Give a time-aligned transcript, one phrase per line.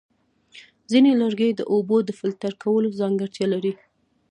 [0.91, 3.73] ځینې لرګي د اوبو د فلټر کولو ځانګړتیا لري.